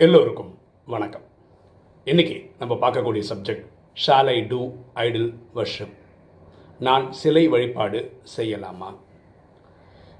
[0.00, 0.48] எல்லோருக்கும்
[0.92, 1.24] வணக்கம்.
[2.06, 3.66] இன்றைக்கி நம்ம பார்க்கக்கூடிய subject
[4.04, 4.58] shall I do
[5.02, 5.28] idle
[5.58, 5.92] வர்ஷம்
[6.86, 8.00] நான் சிலை வழிபாடு
[8.34, 8.88] செய்யலாமா?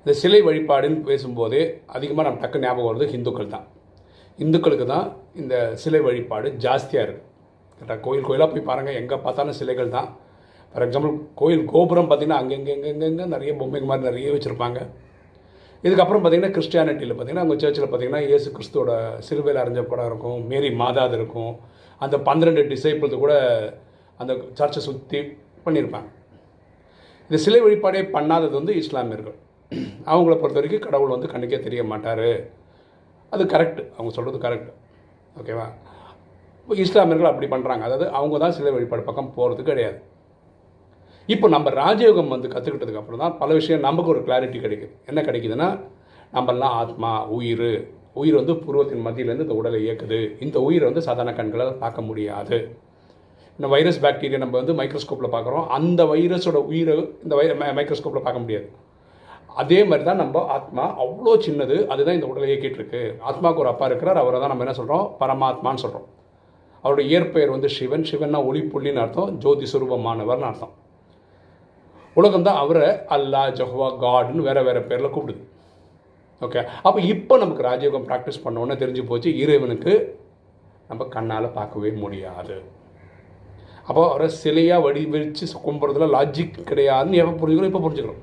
[0.01, 1.63] இந்த சிலை வழிபாடுன்னு பேசும்போதே
[1.97, 3.67] அதிகமாக நம்ம டக்கு ஞாபகம் வருது ஹிந்துக்கள் தான்.
[4.39, 5.09] இந்துக்களுக்கு தான்
[5.43, 7.27] இந்த சிலை வழிபாடு ஜாஸ்தியாக இருக்குது
[7.80, 10.09] கரெக்டாக கோயில் கோயிலாக போய் பாருங்கள் எங்கே பார்த்தாலும் சிலைகள் தான்.
[10.75, 14.80] ஃபார் எக்ஸாம்பிள் கோயில் கோபுரம் பார்த்திங்கன்னா அங்கங்கே எங்கெங்கே நிறைய பொம்மைங்க மாதிரி நிறைய வச்சுருப்பாங்க.
[15.85, 18.93] இதுக்கப்புறம் பார்த்தீங்கன்னா கிறிஸ்டியானிட்டியில் பார்த்தீங்கன்னா அவங்க சர்ச்சில் பார்த்தீங்கன்னா இயேசு கிறிஸ்துவோட
[19.27, 21.52] சிறுவையில் அறிஞ்ச படம் இருக்கும் மேரி மாதாது இருக்கும்.
[22.05, 23.34] அந்த பன்னிரெண்டு டிசைபிள்ஸ் கூட
[24.20, 25.20] அந்த சர்ச்சை சுற்றி
[25.66, 26.09] பண்ணியிருப்பாங்க.
[27.29, 29.37] இந்த சிலை வழிபாடே பண்ணாதது வந்து இஸ்லாமியர்கள்.
[30.12, 32.29] அவங்கள பொறுத்த வரைக்கும் கடவுள் வந்து கண்ணுக்கே தெரிய மாட்டார்.
[33.35, 34.73] அது கரெக்ட் அவங்க சொல்கிறது கரெக்ட்
[35.41, 35.66] ஓகேவா
[36.62, 39.98] இப்போ இஸ்லாமியர்கள் அப்படி பண்ணுறாங்க அதாவது அவங்க தான் சிலை வழிபாடு பக்கம் போகிறது கிடையாது.
[41.33, 44.92] இப்போ நம்ம ராஜயோகம் வந்து கற்றுக்கிட்டதுக்கு அப்புறம் தான் பல விஷயம் நமக்கு ஒரு கிளாரிட்டி கிடைக்குது.
[45.10, 45.69] என்ன கிடைக்குதுன்னா
[46.37, 47.70] நம்மெல்லாம் ஆத்மா உயிர்.
[48.20, 50.18] உயிர் வந்து பூர்வத்தின் மத்தியிலேருந்து இந்த உடலை இயக்குது.
[50.45, 52.56] இந்த உயிரை வந்து சாதாரண கண்களால் பார்க்க முடியாது.
[53.59, 55.66] இந்த வைரஸ் பாக்டீரியா நம்ம வந்து மைக்ரோஸ்கோப்பில் பார்க்குறோம்.
[55.79, 57.46] அந்த வைரஸோட உயிரை இந்த வை
[57.79, 58.68] மைக்ரோஸ்கோப்பில் பார்க்க முடியாது.
[59.62, 63.02] அதே மாதிரி தான் நம்ம ஆத்மா அவ்வளோ சின்னது அதுதான் இந்த உடலை இயக்கிட்டுருக்கு.
[63.29, 64.22] ஆத்மாவுக்கு ஒரு அப்பா இருக்கிறார்.
[64.22, 66.09] அவரை தான் நம்ம என்ன சொல்கிறோம் பரமாத்மான்னு சொல்கிறோம்
[66.84, 68.09] அவருடைய இயற்பெயர் வந்து சிவன்.
[68.12, 69.31] சிவன்னா ஒளிப்புள்ளின்னு அர்த்தம்.
[69.44, 70.75] ஜோதி சுரூபமானவர்னு அர்த்தம்.
[72.20, 75.43] உலகம் தான் அவரை அல்லா ஜஹ்வா காட்னு வேறு வேறு பேரில் கூப்பிடுது.
[76.44, 79.93] ஓகே அப்போ இப்போ நமக்கு ராஜயோகம் ப்ராக்டிஸ் பண்ணோன்னே தெரிஞ்சு போச்சு இறைவனுக்கு
[80.91, 82.56] நம்ம கண்ணால் பார்க்கவே முடியாது.
[83.88, 88.22] அப்போ அவரை சிலையாக வடிவழித்து கும்பிட்றதுல லாஜிக் கிடையாதுன்னு எப்போ புரிஞ்சுக்கிறோம் இப்போ புரிஞ்சுக்கிறோம்.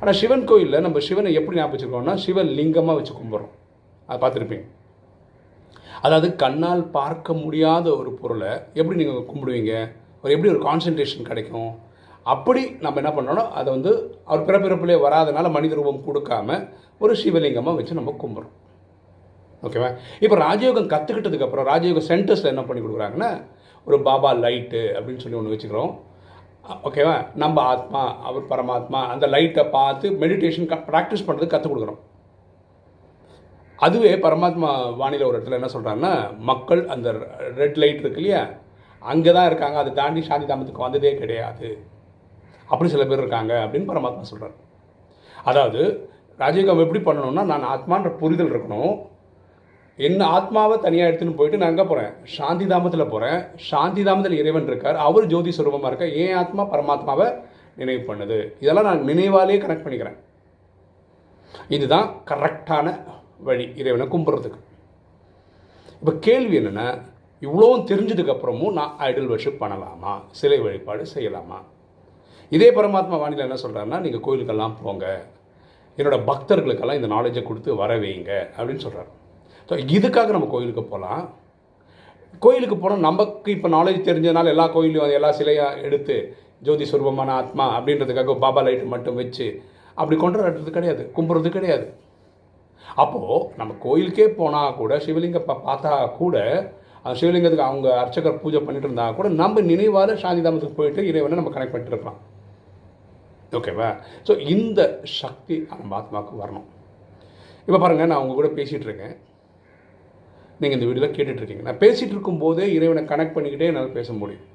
[0.00, 3.54] ஆனால் சிவன் கோயிலில் நம்ம சிவனை எப்படி ஞாபகம் வச்சுருக்கோம்னா சிவன் லிங்கமாக வச்சு கும்பிட்றோம்
[4.08, 4.66] அதை பார்த்துருப்பீங்க.
[6.06, 9.72] அதாவது கண்ணால் பார்க்க முடியாத ஒரு பொருளை எப்படி நீங்கள் கும்பிடுவீங்க?
[10.22, 11.70] ஒரு எப்படி ஒரு கான்சன்ட்ரேஷன் கிடைக்கும்?
[12.32, 13.92] அப்படி நம்ம என்ன பண்ணோன்னா அதை வந்து
[14.30, 16.58] அவர் பிறப்பிறப்பிலே வராதனால மனித ரூபம் கொடுக்காம
[17.04, 18.56] ஒரு சிவலிங்கமாக வச்சு நம்ம கும்பிட்றோம்.
[19.68, 19.88] ஓகேவா?
[20.24, 23.30] இப்போ ராஜயோகம் கற்றுக்கிட்டதுக்கப்புறம் ராஜயோகம் சென்டர்ஸில் என்ன பண்ணி கொடுக்குறாங்கன்னா
[23.86, 25.92] ஒரு பாபா லைட்டு அப்படின்னு சொல்லி ஒன்று வச்சுக்கிறோம்.
[26.88, 27.16] ஓகேவா?
[27.42, 32.00] நம்ம ஆத்மா அவர் பரமாத்மா அந்த லைட்டை பார்த்து மெடிடேஷன் ப்ராக்டிஸ் பண்ணுறதுக்கு கற்றுக் கொடுக்குறோம்.
[33.86, 34.70] அதுவே பரமாத்மா
[35.00, 36.14] வானிலை ஒரு இடத்துல என்ன சொல்கிறாங்கன்னா
[36.50, 37.08] மக்கள் அந்த
[37.60, 38.42] ரெட் லைட் இருக்கு இல்லையா?
[39.12, 39.76] அங்கே தான் இருக்காங்க.
[39.82, 41.68] அதை தாண்டி சாந்தி தாமத்துக்கு வந்ததே கிடையாது.
[42.72, 44.56] அப்படி சில பேர் இருக்காங்க அப்படின்னு பரமாத்மா சொல்கிறார்
[45.50, 45.82] அதாவது
[46.42, 48.92] ராஜயோகம் எப்படி பண்ணணும்னா நான் ஆத்மான்ற புரிதல் இருக்கணும்.
[49.98, 54.98] என்ன ஆத்மாவை தனியாக எடுத்துன்னு போயிட்டு நான் எங்கே போகிறேன் சாந்தி தாமத்தில் போகிறேன் சாந்தி தாமத்தில் இறைவன் இருக்கார்.
[55.06, 57.26] அவர் ஜோதி சுரூபமாக இருக்க ஏன் ஆத்மா பரமாத்மாவை
[57.80, 58.38] நினைவு பண்ணுது.
[58.62, 60.18] இதெல்லாம் நான் நினைவாலே கனெக்ட் பண்ணிக்கிறேன்.
[61.76, 62.86] இதுதான் கரெக்டான
[63.48, 64.60] வழி இறைவனை கும்பிட்றதுக்கு
[66.00, 66.88] இப்போ கேள்வி என்னென்னா
[67.46, 70.12] இவ்வளோவும் தெரிஞ்சதுக்கப்புறமும் நான் ஐடல் வர்ஷிப் பண்ணலாமா?
[70.38, 71.58] சிலை வழிபாடு செய்யலாமா?
[72.56, 75.06] இதே பரமாத்மா வானிலை என்ன சொல்கிறாருன்னா நீங்கள் கோயிலுக்கெல்லாம் போங்க.
[75.98, 79.10] என்னோடய பக்தர்களுக்கெல்லாம் இந்த நாலேஜை கொடுத்து வர வைங்க அப்படின்னு சொல்கிறார்
[79.68, 81.24] ஸோ இதுக்காக நம்ம கோயிலுக்கு போகலாம்
[82.44, 86.16] கோயிலுக்கு போனால் நமக்கு இப்போ நாலேஜ் தெரிஞ்சதுனால எல்லா கோயிலையும் எல்லா சிலையாக எடுத்து
[86.66, 89.46] ஜோதி சுரூபமான ஆத்மா அப்படின்றதுக்காக பாபா லைட் மட்டும் வச்சு
[89.98, 91.86] அப்படி கொண்டாடுறது கிடையாது கும்பிட்றது கிடையாது.
[93.02, 96.36] அப்போது நம்ம கோயிலுக்கே போனால் கூட சிவலிங்க பார்த்தா கூட
[97.04, 101.52] அந்த சிவலிங்கத்துக்கு அவங்க அர்ச்சகர் பூஜை பண்ணிட்டு இருந்தால் கூட நம்ம நினைவாக சாந்தி தாமத்துக்கு போயிட்டு இறைவனை நம்ம
[101.54, 102.20] கனெக்ட் பண்ணிட்டு இருக்கலாம்.
[103.58, 103.88] ஓகேவா
[104.26, 104.80] ஸோ இந்த
[105.20, 106.66] சக்தி நம்ம ஆத்மாவுக்கு வரணும்.
[107.66, 109.14] இப்போ பாருங்கள் நான் உங்கள் கூட பேசிகிட்டு இருக்கேன்.
[110.60, 114.46] நீங்கள் இந்த வீடியோவில் கேட்டுட்ருக்கீங்க நான் பேசிகிட்டு இருக்கும்போதே இறைவனை கனெக்ட் பண்ணிக்கிட்டே என்னால் பேச முடியும்.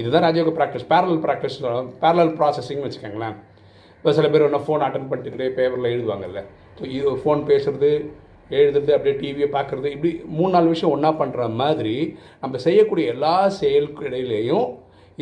[0.00, 1.58] இதுதான் Rajayoga practice parallel practice
[2.02, 3.36] parallel ப்ராசஸிங்னு வச்சுக்கோங்களேன்.
[3.98, 6.40] இப்போ சில பேர் ஒன்றா ஃபோன் அட்டன் பண்ணிட்டுக்கிட்டே பேப்பரில் எழுதுவாங்கல்ல.
[6.78, 7.90] ஸோ இது ஃபோன் பேசுகிறது
[8.56, 11.94] எழுதுறது அப்படியே டிவியை பார்க்குறது இப்படி மூணு நாலு விஷயம் ஒன்றா பண்ணுற மாதிரி
[12.42, 14.66] நம்ம செய்யக்கூடிய எல்லா செயலுக்கு இடையிலேயும்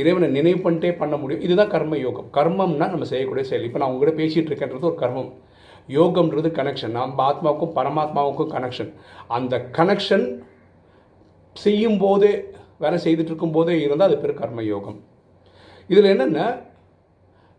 [0.01, 1.43] இறைவனை நினைவு பண்ணிட்டே பண்ண முடியும்.
[1.47, 2.29] இதுதான் கர்ம யோகம்.
[2.39, 3.67] கர்மம்னா நம்ம செய்யக்கூடிய செயல்.
[3.69, 5.31] இப்போ நான் உங்கள்கிட்ட பேசிகிட்டு இருக்கேன்றது ஒரு கர்மம்.
[5.99, 8.91] யோகம்ன்றது கனெக்ஷன் நம்ம ஆத்மாவுக்கும் பரமாத்மாவுக்கும் கனெக்ஷன்
[9.37, 10.27] அந்த கனெக்ஷன்
[11.65, 12.33] செய்யும் போதே
[12.83, 14.99] வேலை செய்துட்டு இருக்கும் போதே இருந்தால் அது பேர் கர்ம யோகம்.
[15.91, 16.41] இதில் என்னென்ன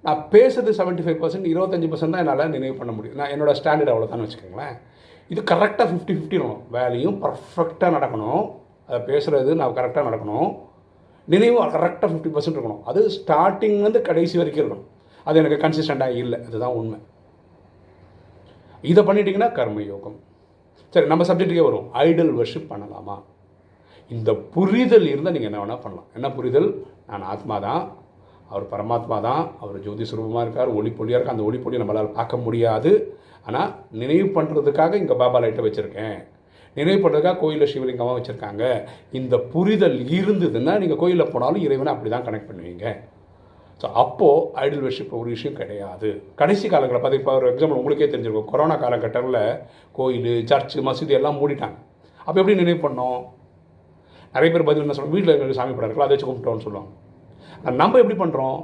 [0.05, 3.17] நான் பேசுறது செவன்ட்டி ஃபைவ் பர்சன்ட் இருபத்தஞ்சி பர்சன்ட் தான் என்னால் நினைவு பண்ண முடியும்.
[3.19, 4.75] நான் என்னோடய ஸ்டாண்டர்ட் அவ்வளோதான்னு வச்சுக்கோங்களேன்.
[5.33, 6.63] இது கரெக்டாக ஃபிஃப்டி ஃபிஃப்டி இருக்கணும்.
[6.77, 8.43] வேலையும் பர்ஃபெக்டாக நடக்கணும்.
[8.87, 10.49] அதை பேசுகிறது நான் கரெக்டாக நடக்கணும்.
[11.25, 12.83] நினைவும் கரெக்டாக ஃபிஃப்டி பர்சன்ட் இருக்கணும்.
[12.83, 14.85] அது ஸ்டார்டிங்லேருந்து கடைசி வரைக்கும் இருக்கணும்.
[15.23, 16.39] அது எனக்கு கன்சிஸ்டண்ட்டாக இல்லை.
[16.45, 16.99] அதுதான் உண்மை.
[18.81, 20.15] இதை பண்ணிட்டீங்கன்னா கர்மயோகம்.
[20.89, 23.15] சரி நம்ம சப்ஜெக்ட்டுக்கே வரும் ஐடல் வர்ஷிப் பண்ணலாமா?
[24.09, 26.07] இந்த புரிதல் இருந்தால் நீங்கள் என்ன வேணால் பண்ணலாம்.
[26.13, 26.85] என்ன புரிதல்?
[27.07, 27.91] நான் ஆத்மா தான்.
[28.49, 29.51] அவர் பரமாத்மா தான்.
[29.59, 30.67] அவர் ஜோதி சுரூபமாக இருக்கார்.
[30.67, 31.35] ஒளி பொழியாக இருக்கார்.
[31.35, 33.17] அந்த ஒளி பொழியை நம்மளால் பார்க்க முடியாது.
[33.45, 36.17] ஆனால் நினைவு பண்ணுறதுக்காக இங்கே பாபா லைட்டை வச்சுருக்கேன்.
[36.77, 38.63] நினைவு பண்ணுறதுக்காக கோயிலில் சிவலிங்கமாக வச்சுருக்காங்க.
[39.19, 42.85] இந்த புரிதல் இருந்ததுன்னா நீங்கள் கோயிலில் போனாலும் இறைவனை அப்படி தான் கனெக்ட் பண்ணுவீங்க.
[43.81, 46.09] ஸோ அப்போது ஐடல் வர்ஷிப் ஒரு விஷயம் கிடையாது.
[46.41, 48.49] கடைசி காலங்களில் பார்த்து இப்போ ஒரு எக்ஸாம்பிள் உங்களுக்கே தெரிஞ்சிருக்கும்.
[48.51, 49.41] கொரோனா காலகட்டத்தில்
[49.97, 51.77] கோயில் சர்ச்சு மசூதி எல்லாம் மூடிட்டாங்க.
[52.25, 53.17] அப்போ எப்படி நினைவு பண்ணோம்?
[54.35, 56.91] நிறைய பேர் பதில் என்ன சொல்லுவாங்க வீட்டில் இருக்கிற சாமி படம் இருக்கலாம் அதை வச்சு கும்பிட்டோம்னு சொல்லுவாங்க.
[57.81, 58.57] நம்ம எப்படி பண்ணுறோம்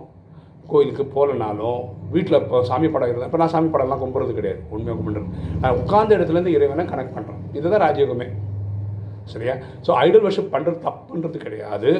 [0.72, 1.80] கோயிலுக்கு போகலனாலும்
[2.14, 4.62] வீட்டில் இப்போ சாமி படம் இருந்தால் இப்போ நான் சாமி படம்லாம் கும்பிட்றது கிடையாது.
[4.76, 5.28] உண்மையாக கும்பிட்றது.
[5.64, 7.42] நான் உட்கார்ந்த இடத்துலேருந்து இறைவனை கனெக்ட் பண்ணுறேன்.
[7.58, 8.28] இதுதான் ராஜயோகமே.
[9.34, 9.56] சரியா?
[9.86, 11.92] ஸோ ஐடல் வர்ஷிப் பண்ணுறது தப்புன்றது கிடையாது.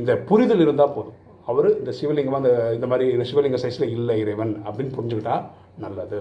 [0.00, 1.16] இந்த புரிதல் இருந்தால் போதும்.
[1.50, 5.36] அவர் இந்த சிவலிங்கம் அந்த இந்த மாதிரி சிவலிங்க சைஸில் இல்லை இறைவன் அப்படின்னு புரிஞ்சுக்கிட்டா
[5.84, 6.20] நல்லது.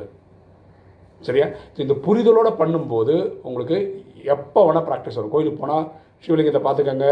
[1.27, 1.47] சரியா?
[1.73, 3.15] ஸோ இந்த புரிதலோடு பண்ணும்போது
[3.47, 3.77] உங்களுக்கு
[4.35, 5.33] எப்போ வேணால் ப்ராக்டிஸ் வரும்.
[5.35, 5.85] கோயிலுக்கு போனால்
[6.25, 7.07] சிவலிங்கத்தை பார்த்துக்கங்க.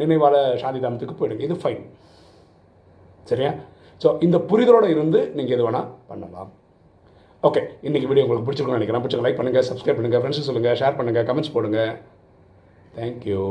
[0.00, 1.44] நினைவால சாந்தி தாமத்துக்கு போயிடுங்க.
[1.48, 1.82] இது ஃபைன்
[3.30, 3.50] சரியா?
[4.02, 6.50] ஸோ இந்த புரிதலோடு இருந்து நீங்கள் எது வேணால் பண்ணலாம்.
[7.48, 9.02] ஓகே இன்றைக்கி வீடியோ உங்களுக்கு பிடிச்சிருக்கும்னு நினைக்கிறேன்.
[9.04, 11.92] பிடிச்சிருக்க லைக் பண்ணுங்கள் சப்ஸ்கிரைப் பண்ணுங்கள் ஃப்ரெண்ட்ஸ் சொல்லுங்கள் ஷேர் பண்ணுங்கள் கமெண்ட்ஸ் போடுங்கள்
[12.96, 13.42] தேங்க்யூ